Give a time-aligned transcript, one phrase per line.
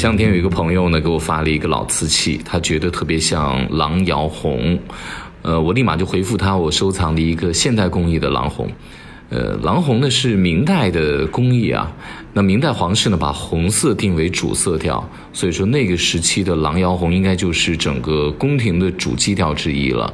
[0.00, 4.78] 前两天有一个朋友呢给我发了一个老瓷器，他觉得特别像狼窑红，
[5.42, 8.66] 呃，我立马就回复他，我收藏的一个现代工艺的狼红。
[9.28, 11.92] 呃，狼红呢是明代的工艺啊，
[12.32, 20.10] 那明代皇室呢把红色定为主色调，所以说那个时期的狼窑红应该就是整个宫廷的主基调之一了。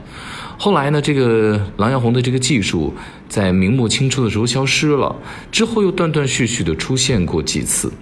[0.58, 2.92] 后来呢，这个狼窑红的这个技术
[3.28, 5.14] 在明末清初的时候消失了，
[5.52, 7.92] 之后又断断续续的出现过几次，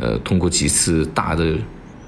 [0.00, 1.54] 呃，通过几次大的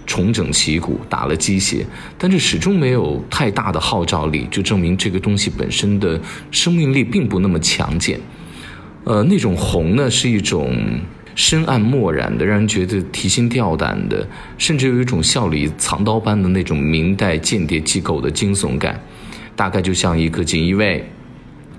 [0.06, 1.84] 重整旗鼓，打了鸡血，
[2.16, 6.18] 但这始终没有太大的号召力，就证明这个东西本身的
[6.50, 8.18] 生命力并不那么强健。
[9.04, 10.74] 呃，那种红呢，是一种
[11.34, 18.98] 深暗漠然的，让人觉得提心吊胆的，甚至有一种笑里藏刀般的那种明代间谍机构的惊悚感，
[19.54, 21.04] 大概就像一个锦衣卫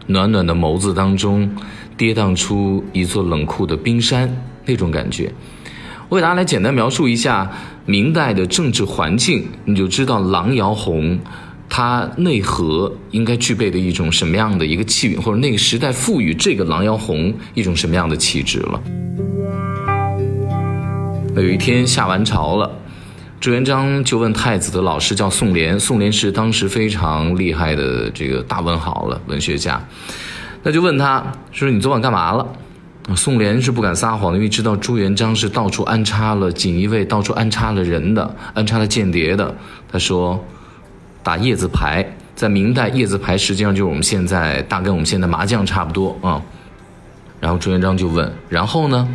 [0.07, 1.49] 暖暖的眸子当中
[1.97, 4.29] 跌宕出一座冷酷的冰山
[4.65, 5.31] 那种感觉。
[6.13, 7.49] 我给大家来简单描述一下
[7.87, 11.19] 明代的政治环境，你就知道狼窑红。
[11.67, 18.79] 它内核应该具备的一种什么样的一个气韵，或者那个时代赋予这个狼窑红一种什么样的气质了？
[21.35, 22.71] 有一天下完朝了，
[23.39, 29.83] 朱元璋就问太子的老师叫宋濂，宋濂是当时非常厉害的这个大文豪了，文学家。
[30.61, 32.47] 那就问他说：“你昨晚干嘛了？”
[33.15, 39.55] 宋濂是不敢撒谎，因为知道朱元璋是到处安插了锦衣卫，到处安插了人的，安插了间谍的。
[39.91, 40.43] 他说。
[41.25, 46.41] 打叶子牌，在明代，叶子牌实际上就是我们现在大跟我们现在麻将差不多啊。
[47.39, 49.07] 然后朱元璋就问：“然后呢？”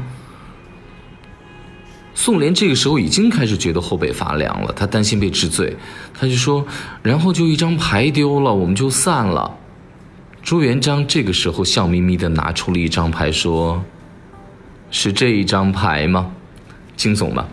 [2.16, 5.76] 宋濂这个时候已经开始觉得后背发凉了，他担心被治罪，
[6.18, 6.66] 他就说
[7.04, 9.54] ：“然后就一张牌丢了，我们就散了。”
[10.48, 13.84] 朱元璋这个时候笑眯眯的拿出了一张牌，说
[14.90, 16.30] ：“是这一张牌吗？”
[16.98, 17.48] 惊悚吧，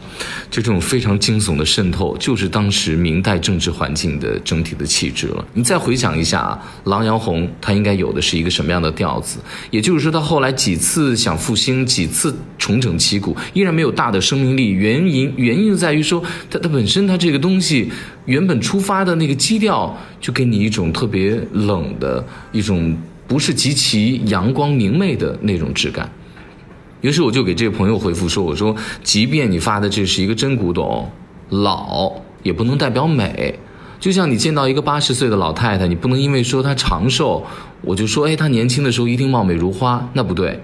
[0.50, 5.46] 就这种非常惊悚的渗透，就是当时明代政治环境的整体的气质了。
[5.53, 9.38] 你再回想一下啊，狼窑红它应该有的是一个什么样的调子？
[9.69, 14.72] 也就是说，它后来几次想复兴，几次重整旗鼓，依然没有大的生命力。
[14.72, 17.92] 原因原因在于说，它它本身它这个东西
[18.25, 26.09] 原本出发的那个基调，就给你一种特别冷的一种，不是极其阳光明媚的那种质感。
[27.01, 31.09] 于是我就给这个朋友回复说：“我说，即便你发的这是一个真古董，
[31.50, 32.11] 老
[32.41, 33.59] 也不能代表美。
[34.00, 37.44] 就像你见到一个八十岁的老太太，你不能因为说她长寿，
[37.81, 40.59] 我就说，哎，她年轻的时候一定貌美如花，那不对。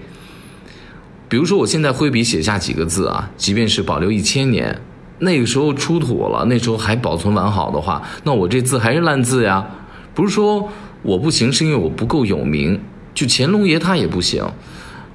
[1.29, 4.81] 比如说，我现在挥笔写下几个字啊，即便是保留一千年，
[5.19, 9.65] 那个时候出土了，那时候还保存完好的话，那我这字还是烂字呀。
[10.13, 10.67] 不是说
[11.03, 12.79] 我不行，是因为我不够有名。
[13.13, 14.43] 就乾隆爷他也不行。”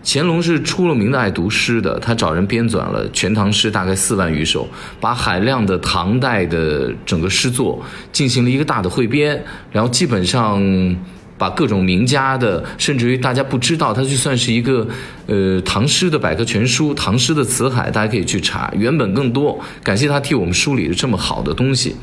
[0.09, 4.69] 乾隆是出了名的爱读诗的，他找人编纂了《全唐诗》，大概四万余首，
[5.01, 10.97] 把海量的唐代的整个诗作进行了一个大的汇编，然后基本上
[11.37, 14.87] 把各种名家的，甚至于大家不知道，它就算是一个
[15.27, 19.59] 呃唐诗的百科全书，唐诗的词海，大家可以去查，原本更多。
[19.83, 21.97] 感谢他替我们梳理了这么好的东西。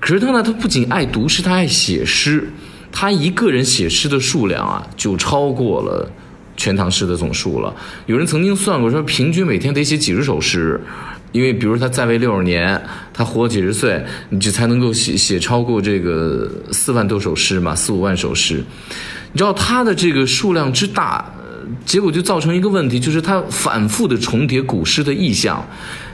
[0.00, 2.52] 可是他呢，他不仅爱读诗，他爱写诗，
[2.92, 6.12] 他一个人写诗的数量啊，就超过了。
[6.62, 7.74] 全唐诗的总数了。
[8.06, 10.80] 有人曾经算过，说平均每天得写几十首诗，
[11.32, 12.80] 因为比如他在位六十年，
[13.12, 18.62] 他活几十岁，你就才能够写写超过这个四万多首诗嘛，四五万首诗。
[19.32, 21.28] 你知道他的这个数量之大，
[21.84, 25.64] 结果就造成一个问题，就是他反复的重叠古诗的意象。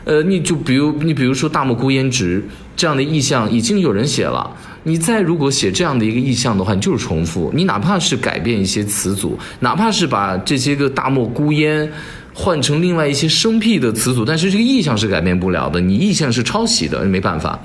[0.05, 2.43] 呃，你就比如你比如说“大漠孤烟直”
[2.75, 4.51] 这样的意象，已经有人写了。
[4.85, 7.51] 你再如果写这样的一个意象的话，你就是重复。
[7.55, 11.91] 你哪怕是改变一些词组，哪怕是把这些个大漠孤烟
[12.33, 15.79] 换成另外一些生僻的词组，但是这个意象是改变不了的。
[15.81, 17.59] 你意象是抄袭的，没办法。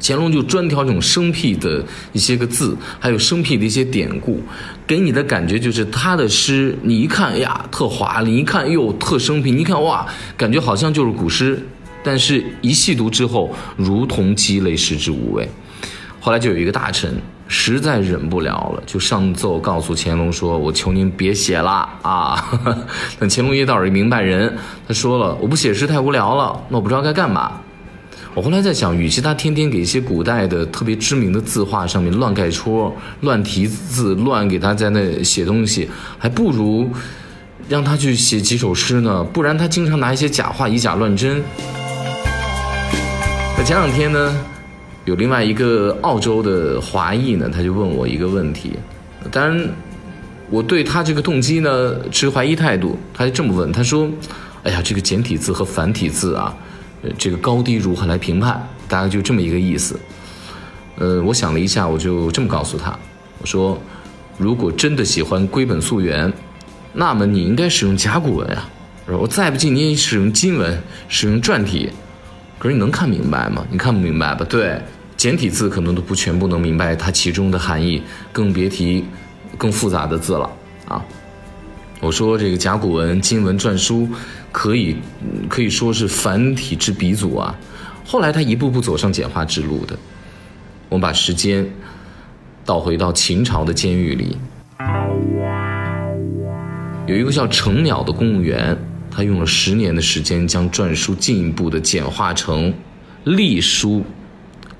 [0.00, 4.40] 乾隆就专挑这种生僻的一些个字，还有生僻的一些典故，
[4.86, 10.06] 给你的感觉就是他的诗，你一看，哎呀，特华丽；一看，哟，特生僻；你一看，哇，
[10.36, 11.62] 感觉好像就是古诗，
[12.02, 15.48] 但是一细读之后，如同鸡肋，食之无味。
[16.18, 17.14] 后来就有一个大臣
[17.48, 22.58] 实在忍不了了，就上奏告诉乾隆说：“我求您别写了啊！”
[23.18, 24.54] 但乾隆爷倒是明白人，
[24.86, 27.60] 他说了：“我不写诗太无聊了，那我不知道该干嘛。”
[28.34, 36.88] 我后来在想，与其他天天给一些古代的特别知名的字画上面乱盖戳、乱题字、乱给他在那写东西，还不如
[37.68, 39.24] 让他去写几首诗呢。
[39.24, 41.42] 不然他经常拿一些假话以假乱真。
[43.58, 44.36] 那前两天呢？
[45.06, 48.74] 有另外一个澳洲的华裔呢，他就问我一个问题，
[49.32, 49.68] 当然，
[50.50, 52.96] 我对他这个动机呢持怀疑态度。
[53.12, 54.08] 他就这么问，他说
[54.62, 56.54] ：“哎呀，这个简体字和繁体字啊，
[57.18, 58.60] 这个高低如何来评判？
[58.88, 59.98] 大概就这么一个意思。
[60.96, 62.98] 呃，我想了一下，我就这么告诉他，
[63.38, 63.80] 我说，
[64.36, 66.32] 如果真的喜欢归本溯源，
[66.92, 68.68] 那么你应该使用甲骨文啊。
[69.06, 71.90] 我再不济你也使用金文，使用篆体。
[72.58, 73.66] 可是你能看明白吗？
[73.70, 74.44] 你看不明白吧？
[74.48, 74.80] 对，
[75.16, 79.04] 简体字可能都不全部能明白它其中的含义，更别提
[79.56, 80.50] 更复杂的字了
[80.86, 81.02] 啊。
[82.00, 84.08] 我说这个甲骨文、金文、篆书，
[84.52, 84.96] 可以
[85.48, 87.54] 可以说是繁体之鼻祖啊。
[88.04, 89.98] 后来他一步步走上简化之路的。
[90.88, 91.64] 我们把时间
[92.64, 94.36] 倒回到秦朝的监狱里，
[97.06, 98.76] 有一个叫程鸟的公务员，
[99.10, 102.72] 他用了十年的时间将篆书进一步的简化成
[103.24, 104.04] 隶书。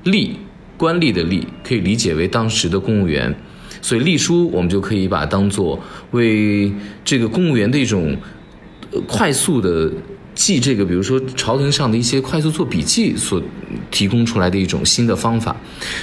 [0.04, 0.38] 隶，
[0.76, 3.34] 官吏的吏，可以理解为当时的公务员。
[3.82, 5.78] 所以隶书，我们就可以把它当做
[6.10, 6.72] 为
[7.04, 8.16] 这个公务员的一种
[9.06, 9.90] 快速的
[10.34, 13.42] 记这个，比如说朝廷上的一些快速做笔记所
[13.90, 15.56] 提供出来的一种新的方法。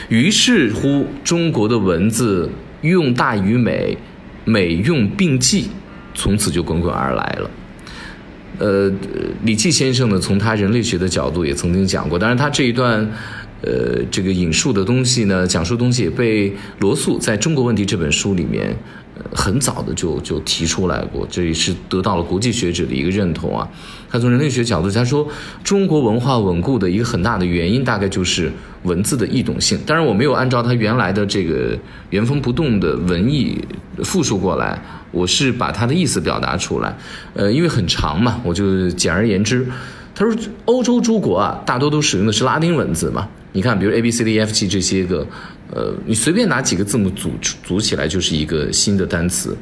[0.10, 2.50] 于是乎，中国的文字
[2.81, 3.98] 用大于美，
[4.45, 5.69] 美用并记，
[6.13, 7.51] 从此就滚滚而来了。
[8.60, 8.92] 呃，
[9.44, 13.10] 李济先生呢，从他人类学的角度也曾经讲过，当然他这一段。
[13.62, 18.75] 呃，这个引述的东西呢，讲述东西也被罗素在中国问题这本书里面，
[19.15, 23.68] 呃，很早的就就提出来过，这也是得到了国际学者的一个认同啊。
[24.09, 25.27] 他从人类学角度，他说
[25.63, 28.51] 中国文化稳固的一个很大的原因，大概就是
[28.83, 29.80] 文字的易懂性。
[29.86, 31.77] 当然，我没有按照他原来的这个
[32.12, 33.60] 原封不动的文艺
[34.03, 34.80] 复述过来，
[35.12, 36.95] 我是把他的意思表达出来。
[37.33, 39.68] 呃，因为很长嘛，我就简而言之。
[40.15, 43.27] 他说：“欧洲诸国啊，大多都使用的是拉丁文字嘛。
[43.57, 45.25] 你看，比如 A B C D E F G 这些个，
[45.74, 47.31] 呃，你随便拿几个字母组
[47.63, 49.57] 组起来就是一个新的单词。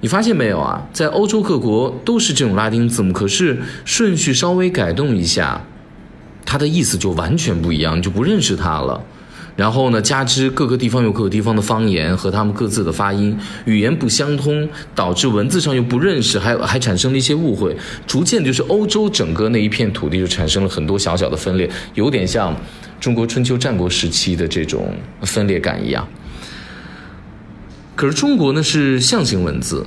[0.00, 0.80] 你发现没有啊？
[0.92, 5.60] 在欧洲各国都是这种拉丁字母，可是顺序稍微改动一下，
[6.46, 9.02] 它的意思就完全不一样，你就不认识它了。”
[9.56, 17.76] 然后呢，加之各个地方有各个地方的方言和他们各自的发音，语言不相通，导致文字上又不认识，还还产生了一些误会，
[18.06, 22.54] 逐渐就是欧洲整个那一片土地就产生了很多小小的分裂，有点像
[23.04, 26.08] 中国春秋战国时期的这种分裂感一样。
[27.94, 29.84] 可是中国呢是象形文字，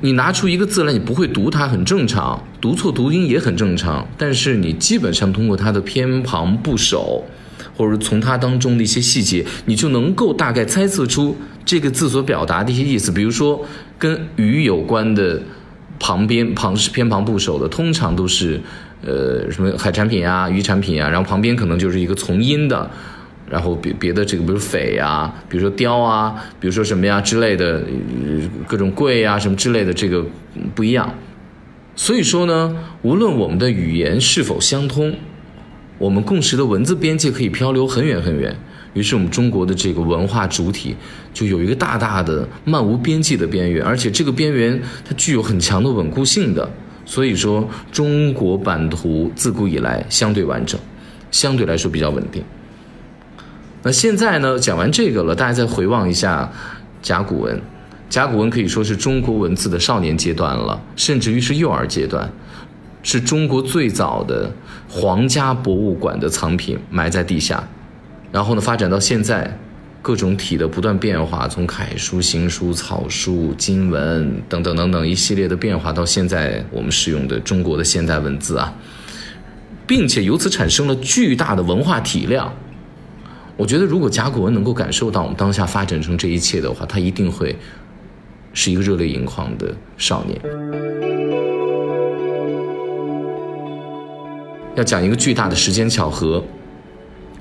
[0.00, 7.26] 你拿出一个字来，你不会读它很正常，读错读音也很正常，但是你基本上通过它的偏旁部首。
[7.76, 11.36] 或者从它当中的一些细节，你就能够大概猜测出
[11.66, 13.12] 这个字所表达的一些意思。
[13.12, 13.66] 比如说，
[13.98, 15.42] 跟鱼有关的
[16.00, 18.62] 旁边旁是偏旁部首的，通常都是
[19.02, 22.90] 呃什么海产品啊、鱼产品啊，然后旁边可能就是一个从音的，
[23.50, 27.82] 然后别别的这个，比如匪啊，比如说雕啊，比如说什么呀之类的，
[28.66, 30.24] 各种贵啊什么之类的，这个
[30.74, 31.12] 不一样。
[31.94, 35.14] 所以说呢，无论我们的语言是否相通。
[35.98, 38.54] 我们共识的文字边界可以漂流很远很远，
[38.92, 40.94] 于是我们中国的这个文化主体
[41.32, 44.78] 就有一个大大的漫无边际的边缘，而且这个边缘
[45.08, 46.70] 它具有很强的稳固性的。
[47.06, 50.78] 所以说，中国版图自古以来相对完整，
[51.30, 52.44] 相对来说比较稳定。
[53.82, 56.52] 那现在呢，讲完这个了，大家再回望一下
[57.00, 57.58] 甲骨文，
[58.10, 62.30] 甲骨文可以说是中国文字的少年阶段了，甚至于是幼儿阶段。
[63.02, 64.50] 是中国最早的
[64.90, 67.62] 皇家博物馆的藏品，埋在地下，
[68.32, 69.56] 然后呢，发展到现在，
[70.06, 78.72] 各种体的不断变化，从楷书、行书、草书、金文等等等等一系列的变化，到现在我们使用的中国的现代文字啊，
[79.84, 82.54] 并且由此产生了巨大的文化体量。
[83.56, 87.56] 我觉得，如果甲骨文能够感受到我们当下发展成这一切的话，他一定会
[88.52, 90.40] 是一个热泪盈眶的少年。
[94.76, 96.44] 要讲一个巨大的时间巧合，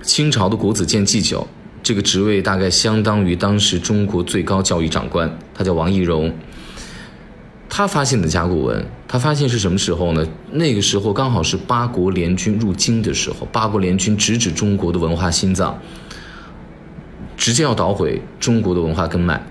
[0.02, 1.48] 清朝的国子监祭酒
[1.86, 6.34] 这个职位大概相当于当时中国最高教育长官，他叫王懿荣。
[7.70, 10.26] 他发现的甲骨文，他发现是什么时候呢？
[10.50, 15.80] 那个时候刚好是八国联军入京的时候，八国联军直指中国的文化心脏，
[17.38, 19.46] 直接要捣毁中国的文化根脉。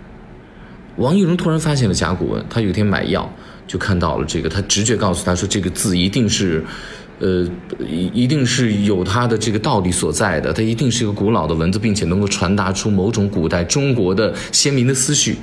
[0.96, 3.32] 王懿荣突然发现了甲骨文，他有一天买药
[3.68, 6.64] 就看到了这个，他直觉告诉他说这个字一定是。
[7.20, 15.36] 呃，一一定是有它的这个道理所在的，它一定是一个古老的文字，并且能够传达出某种古代中国的先民的思绪。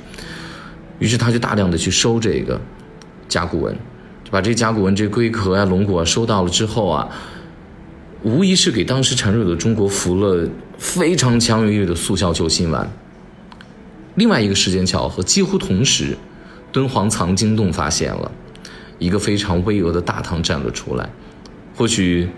[0.98, 2.60] 于是他就大量的去收这个
[3.26, 3.74] 甲骨文，
[4.22, 7.08] 就把这甲骨文这龟壳啊、龙骨啊收到了之后啊，
[8.22, 10.48] 无疑是给当时孱弱的中国服了
[10.78, 12.88] 非常强有力的速效救心丸。
[14.14, 16.16] 另外一个时间巧合，几乎同时，
[16.70, 18.30] 敦煌藏经洞发现了
[18.98, 21.10] 一个非常巍峨的大唐站了出来。
[21.74, 22.28] 或许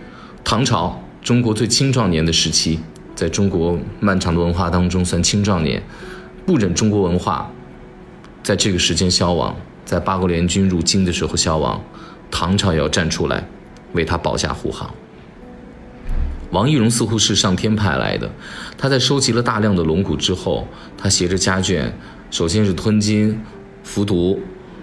[0.45, 2.79] 唐朝，中国最青壮年的时期，
[3.15, 5.83] 在中国漫长的文化当中算青壮年，
[6.47, 7.51] 不忍中国文化
[8.43, 11.83] 在这个时间消亡，在八国联军入京的时候消亡，
[12.31, 13.45] 唐朝也要站出来
[13.93, 14.89] 为他保驾护航。
[16.51, 18.31] 王懿荣似乎是上天派来的，
[18.79, 21.91] 他在收集了大量的龙骨之后，他携着家眷，
[22.31, 23.41] 首先是吞金、
[23.83, 24.41] 服毒，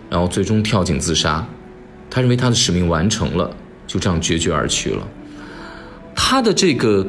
[0.09, 1.47] 然后最终跳井自杀。
[2.09, 3.55] 他认为他的使命完成了，
[3.91, 5.05] 就这样决绝而去了。
[6.15, 7.05] 他的这个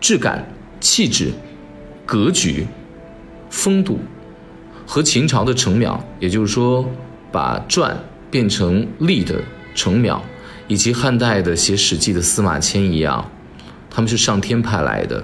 [0.00, 1.30] 质感、气质、
[2.06, 2.66] 格局、
[3.50, 3.98] 风度，
[4.86, 6.88] 和秦朝的程邈，也就是说
[7.30, 7.94] 把篆
[8.30, 9.38] 变成隶的
[9.74, 10.18] 程邈，
[10.66, 13.30] 以及汉代的写《史记》的司马迁一样。
[13.90, 15.22] 他们是上天派来的，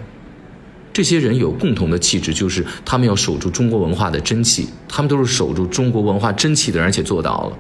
[0.93, 4.69] 这些人有共同的气质，就是他们要守住中国文化的真气。
[4.87, 7.59] 他们都是守住中国文化真气的人，而且做到了。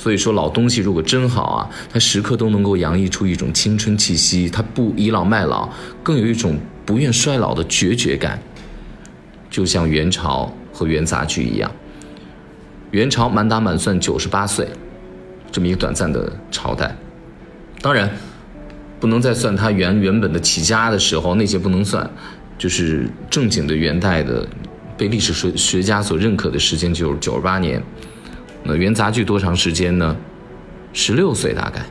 [0.00, 5.68] 所以说，老东西如果真好啊，它时刻都能够洋溢出一种青春气息，它不倚老卖老，
[6.02, 8.40] 更有一种不愿衰老的决绝感。
[9.50, 11.70] 就像元朝和元杂剧一样，
[12.92, 14.66] 元朝满打满算九十八岁，
[15.52, 16.96] 这么一个短暂的朝代，
[17.82, 18.10] 当然。
[18.98, 22.08] 不能再算他原原本的起家的时候，那些不能算，
[22.58, 24.46] 就是正经的元代的，
[24.94, 27.82] 被历史学学家所认可的时间就是九十八年。
[28.64, 30.16] 那元杂剧多长时间呢？
[30.92, 31.84] 十六岁大概。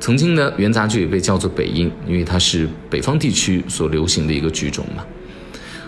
[0.00, 5.04] 曾经呢，元杂剧也被叫做北音，因为它是北方地区所流行的一个剧种嘛。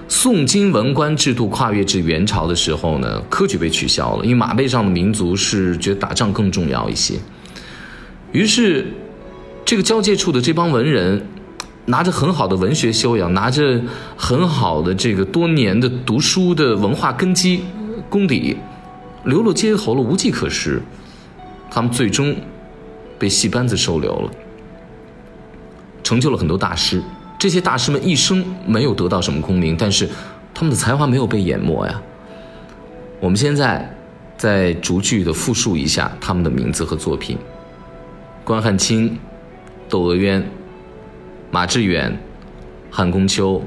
[0.08, 7.14] 宋金文官制度跨越至元朝的时候呢，科举被取消了，因为马背上的民族是觉得打仗更重要一些，
[8.32, 8.87] 于是。
[9.62, 11.25] 这个交界处的这帮文人，
[11.84, 13.80] 拿着很好的文学修养，拿着
[14.16, 17.60] 很好的这个多年的读书的文化根基
[18.08, 18.56] 功底，
[19.25, 20.81] 流落街头了，无计可施。
[21.71, 22.35] 他们最终
[23.19, 24.31] 被戏班子收留了，
[26.03, 27.03] 成就了很多大师。
[27.39, 30.09] 这些大师们一生没有得到什么功名，但是
[30.53, 32.03] 他们的才华没有被淹没呀。
[33.21, 33.97] 我们现在
[34.37, 37.39] 再逐句的复述一下他们的名字和作品：
[38.45, 39.19] 关汉卿。
[39.89, 40.49] 窦娥冤、
[41.50, 42.17] 马致远、
[42.93, 43.61] 汉宫秋、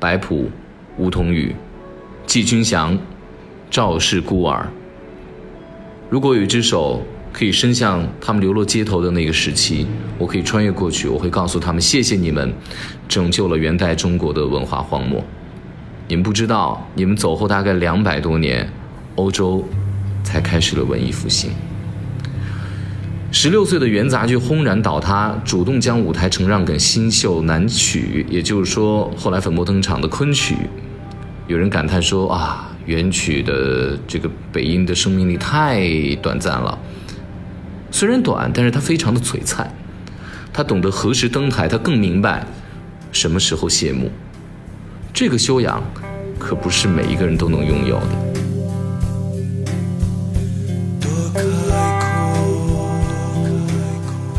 [0.00, 0.50] 白朴、
[0.96, 1.54] 梧桐雨、
[2.24, 2.98] 季君祥、
[3.74, 4.68] 赵氏孤儿。
[6.08, 7.02] 如果有一只手
[7.32, 9.84] 可以伸向他们流落街头的那个时期，
[10.16, 12.54] 我可以穿越过去，我会告诉他们：谢谢你们，
[13.08, 15.20] 拯救了元代中国的文化荒漠。
[16.06, 18.72] 你们不知道，你们走后大概两百多年，
[19.16, 19.64] 欧洲
[20.22, 21.50] 才开始了文艺复兴。
[23.32, 30.54] 十六岁的元杂剧轰然倒塌，主动将舞台承让给新秀南曲，也就是说，后来粉墨登场的昆曲。
[31.48, 36.78] 有人感叹说：“啊，元曲的这个北音的生命力太短暂了。
[37.90, 39.72] 虽然短，但是它非常的璀璨。
[40.52, 42.46] 他懂得何时登台，他更明白
[43.10, 44.10] 什么时候谢幕。
[45.12, 45.82] 这个修养，
[46.38, 48.06] 可不是每一个人都能拥有的。”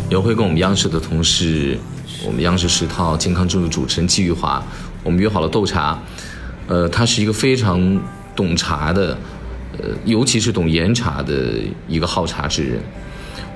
[0.10, 1.78] 有会跟我们央视的同事，
[2.26, 4.64] 我们央视十套健康之路主持人季玉华，
[5.04, 6.00] 我们约好了斗茶。
[6.68, 8.02] 呃，他是一个非常
[8.36, 9.18] 懂茶的，
[9.80, 11.54] 呃，尤其是懂岩茶的
[11.88, 12.80] 一个好茶之人。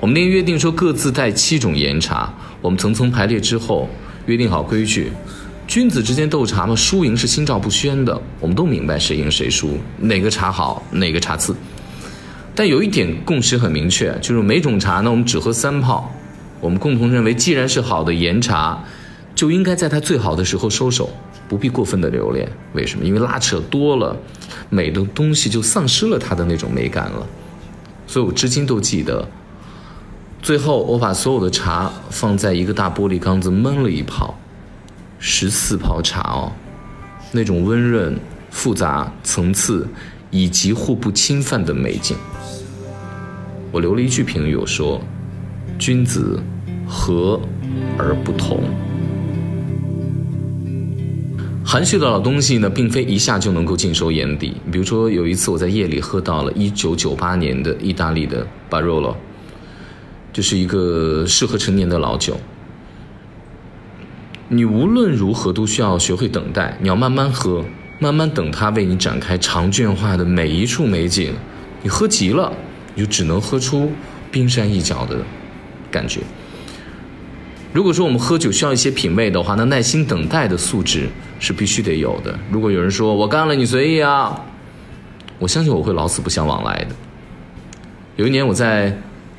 [0.00, 2.32] 我们那天约定说各自带七种岩茶，
[2.62, 3.88] 我们层层排列之后，
[4.26, 5.12] 约定好规矩。
[5.68, 11.54] 君子之间斗茶嘛，输赢是心照不宣的，我们都明白谁赢谁输，哪个茶好，哪个茶次。
[12.54, 16.12] 但有一点共识很明确，就是每种茶呢，我们只喝三泡。
[16.60, 18.82] 我们共同认为，既然是好的岩茶，
[19.34, 21.08] 就应该在它最好的时候收手，
[21.50, 22.48] 不必过分的留恋。
[22.74, 23.04] 为什么？
[23.04, 24.16] 因为拉扯多了，
[24.68, 27.26] 美的东西就丧失了它的那种美感了。
[28.06, 29.28] 所以我至今都记得，
[30.40, 34.38] 最后我把所有的茶放在一个大玻璃缸子闷了一泡，
[35.18, 36.52] 十四泡茶哦，
[37.32, 38.16] 那种温润、
[38.50, 39.88] 复杂、层次
[40.30, 42.16] 以及互不侵犯的美景。
[43.72, 45.00] 我留了一句评语，我说。
[45.78, 46.38] 君子
[46.86, 47.40] 和
[47.96, 48.64] 而不同，
[51.64, 54.56] 含蓄的老东西呢，并非一下就能够尽收眼底。
[54.72, 59.14] 比如说，有一次我在夜里喝到了1998年的意大利的 Barolo，
[60.32, 62.38] 这是一个适合成年的老酒。
[64.48, 67.64] 你无论如何都需要学会等待，你要慢慢喝，
[67.98, 71.34] 慢慢等它为你展开长卷画的每一处美景。
[71.82, 72.52] 你喝急了，
[72.94, 73.92] 你就只能喝出
[74.32, 75.18] 冰山一角的。
[75.90, 76.20] 感觉，
[77.72, 81.08] 如果说我们喝酒需要一些品味的话，那耐心等待的素质
[81.38, 82.36] 是必须得有的。
[82.50, 84.44] 如果有人说我干了，你随意啊，
[85.38, 86.96] 我相信我会老死不相往来的。
[88.16, 88.98] 有一年我在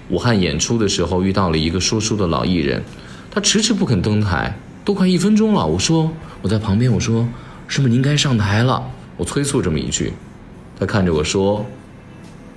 [0.09, 2.81] 武汉演出的时候遇到了一个说书的老艺人，
[3.29, 5.65] 他迟迟不肯登台，都快一分钟了。
[5.65, 6.09] 我说
[6.41, 7.27] 我在旁边，我说
[7.67, 8.81] 师傅您该上台了，
[9.17, 10.13] 我催促这么一句，
[10.79, 11.65] 他看着我说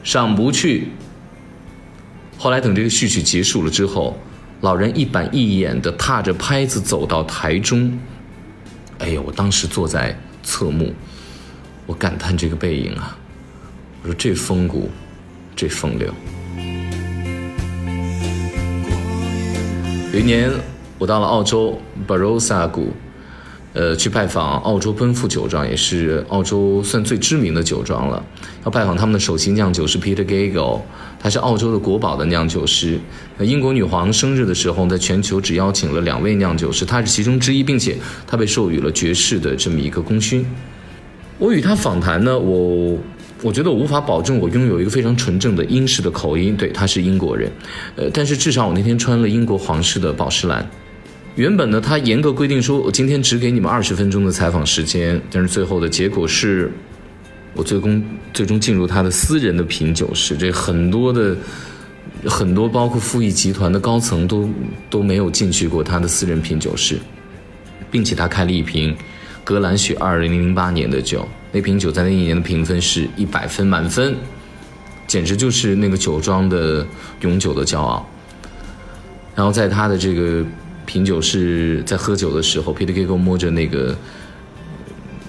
[0.04, 0.88] 上不去。
[2.38, 4.16] 后来等这个序曲结束了之后，
[4.64, 7.99] 老人一板一眼地踏着拍子走到台中，
[8.99, 10.90] 哎呦，我当时坐在侧幕，
[11.85, 13.14] 我感叹这个背影啊，
[14.02, 14.90] 我说这风骨，
[15.54, 16.11] 这风流。
[20.14, 20.50] 有一年，
[20.97, 21.78] 我到了澳洲
[22.09, 22.94] Barossa 谷，
[23.75, 28.25] 呃，去拜访澳洲奔富酒庄，也是澳洲算最知名的酒庄了。
[28.64, 30.81] 要拜访他们的首席酿酒师 Peter Gago，
[31.21, 32.99] 他是澳洲的国宝的酿酒师。
[33.37, 40.47] 那英国女皇生日的时候，在全球只邀请了两位酿酒师，他是其中之一，并且他被授予了爵士的这么一个功勋。
[41.38, 42.97] 我与他访谈呢，我。
[43.43, 47.52] 我觉得我无法保证我拥有一个非常纯正的英式的口音，对，他是英国人，
[47.95, 50.66] 呃，但是至少我那天穿了英国皇室的宝石蓝。
[51.37, 56.71] 原本呢，他严格规定说，我今天只给你们二十分钟的采访时间，但是最后的结果是，
[57.55, 61.37] 我最终最终进入他的私人的品酒室，这很多的
[62.25, 64.49] 很多包括富益集团的高层都
[64.88, 67.00] 都没有进去过他的私人品酒室，
[67.91, 68.97] 并且他开了一瓶
[69.43, 71.26] 格兰雪二零零八年的酒。
[71.50, 74.14] 那瓶酒在那一年的评分是一百分满分，
[75.09, 76.87] 简直就是那个酒庄的
[77.23, 78.09] 永久的骄傲。
[79.35, 80.45] 然后在他的这个
[80.87, 83.97] 品酒是，在喝酒的时候，Peter Gago 摸着那个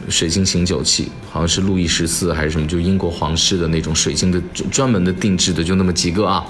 [0.09, 6.45] 水晶醒酒器，好像是路易十四还是什么，就英国皇室的那种水晶的专门的定制的，就那么几个啊。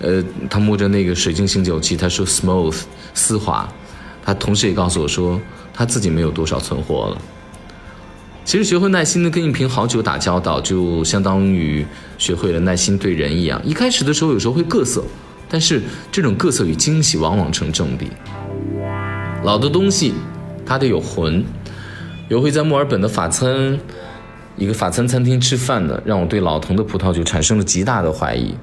[0.00, 2.76] 呃，他摸着那个水晶醒酒器，他说 smooth
[3.14, 3.68] 丝滑。
[4.24, 5.40] 他同时也告诉我说，
[5.72, 7.20] 他自己没有多少存货了。
[8.44, 11.84] 其实学会耐心的跟一瓶好酒打交道，就相当于
[12.16, 13.60] 学会了耐心对人一样。
[13.64, 15.02] 一开始的时候，有时候会各色，
[15.48, 18.08] 但是这种各色与惊喜往往成正比。
[19.42, 20.14] 老的东西，
[20.66, 21.44] 它得有魂。
[22.28, 23.78] 有会在墨尔本的法餐，
[24.56, 28.54] 一个法餐餐厅吃饭的，让我对老藤的葡萄酒产生了极大的怀疑。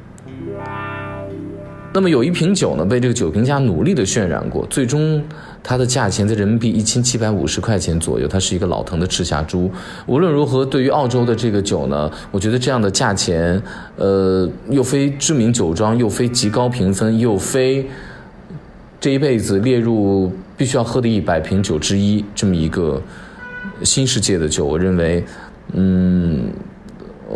[1.92, 5.24] 那么有一瓶酒呢，被这个酒评家努力的渲染过，最终
[5.68, 8.28] 它的价钱在人民币一千七百五十块钱左右。
[8.28, 9.72] 它是一个老藤的赤霞珠。
[10.06, 13.60] 无论如何，对于澳洲的这个酒呢，我觉得这样的价钱，
[13.96, 17.90] 呃，又非知名酒庄，又非极高评分，又非
[19.00, 23.02] 这一辈子列入必须要喝的一百瓶酒之一，这么一个
[23.82, 25.26] 新世界的酒，我认为，
[25.74, 26.44] 嗯，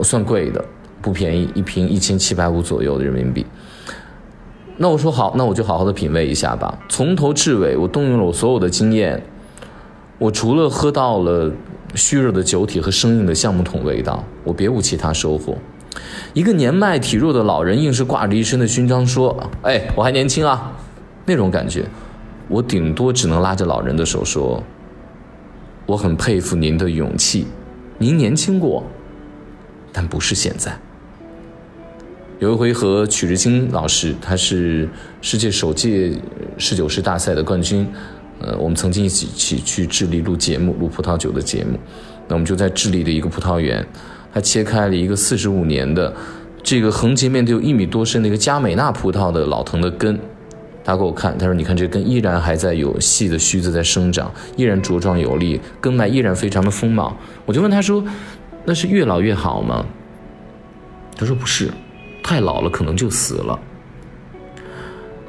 [0.04, 0.64] 算贵的，
[1.02, 3.44] 不便宜，一瓶一千七百五左右的人民币。
[4.82, 6.80] 那我说好，那我就好好的品味一下吧。
[6.88, 9.22] 从头至尾，我动用了我所有的经验。
[10.18, 11.52] 我除了喝到了
[11.96, 15.58] 虚弱的酒体和生硬的橡木桶味道，我别无其他收获。
[16.34, 20.72] 一个年迈体弱的老人，硬是挂着一身的勋章说：“哎，我还年轻啊！”
[21.28, 21.86] 那种感觉，
[22.48, 24.64] 我顶多只能拉着老人的手说
[25.86, 27.48] ：“我很佩服您的勇气，
[27.98, 28.84] 您年轻过，
[29.92, 30.72] 但不是现在。”
[32.40, 34.88] 有一回和曲日清老师，他是
[35.22, 36.14] 世界首届
[36.58, 37.86] 侍酒师大赛的冠军，
[38.40, 41.78] 呃，我们曾经一起起去智利录节目，录葡萄酒的节目。
[42.30, 43.86] 那我们就在智利的一个葡萄园，
[44.34, 46.16] 他切开了一个四十五年的，
[46.64, 50.18] 这个横截面得有一米多深的一个加美纳葡萄的老藤的根，
[50.82, 58.02] 他给我看，他说：“你看这根依然还在有细的须子在生长，依然茁壮有力，根脉依然非常的丰茂。”我就问他说
[58.64, 59.86] ：“那是越老越好吗？”
[61.18, 61.70] 他说：“不是。”
[62.30, 63.60] 太老了，可能就死了。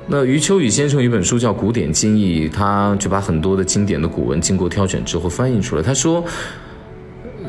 [0.06, 5.82] 那余秋雨先生有一本书叫《古典经义》，他就把很多的经典的古文经过挑选之后翻译出来。
[5.82, 6.22] 他说，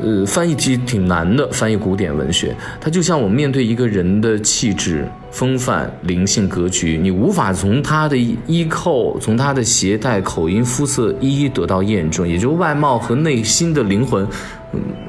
[0.02, 14.26] 呃，翻译其实挺难的，翻译古典文学，它就像我们面对一个人的气质、风范、灵性、格局，你无法从他的衣扣、从他的鞋带、口音、肤色一一得到验证，也就外貌和内心的灵魂。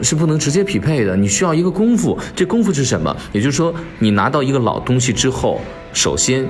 [0.01, 2.17] 是不能直接匹配的，你需要一个功夫。
[2.35, 3.15] 这功夫是什么？
[3.31, 5.61] 也就是说，你拿到一个老东西之后，
[5.93, 6.45] 首先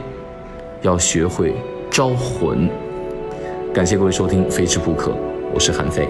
[0.82, 1.54] 要学会
[1.89, 2.69] 招魂。
[3.73, 5.12] 感谢各位收听《非吃不可》，
[5.54, 6.08] 我是韩非。